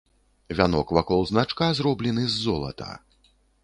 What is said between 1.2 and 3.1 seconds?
значка зроблены з золата.